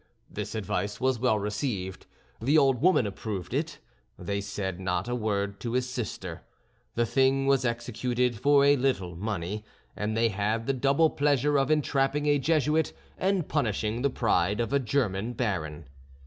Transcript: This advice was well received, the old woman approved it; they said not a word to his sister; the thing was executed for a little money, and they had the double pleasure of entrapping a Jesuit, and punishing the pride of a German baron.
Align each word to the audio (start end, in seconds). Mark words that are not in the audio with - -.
This 0.31 0.55
advice 0.55 0.99
was 0.99 1.19
well 1.19 1.37
received, 1.37 2.07
the 2.41 2.57
old 2.57 2.81
woman 2.81 3.05
approved 3.05 3.53
it; 3.53 3.77
they 4.17 4.41
said 4.41 4.79
not 4.79 5.07
a 5.07 5.13
word 5.13 5.59
to 5.59 5.73
his 5.73 5.87
sister; 5.87 6.41
the 6.95 7.05
thing 7.05 7.45
was 7.45 7.65
executed 7.65 8.39
for 8.39 8.65
a 8.65 8.75
little 8.75 9.15
money, 9.15 9.63
and 9.95 10.17
they 10.17 10.29
had 10.29 10.65
the 10.65 10.73
double 10.73 11.11
pleasure 11.11 11.55
of 11.55 11.69
entrapping 11.69 12.25
a 12.25 12.39
Jesuit, 12.39 12.93
and 13.15 13.47
punishing 13.47 14.01
the 14.01 14.09
pride 14.09 14.59
of 14.59 14.73
a 14.73 14.79
German 14.79 15.33
baron. 15.33 15.85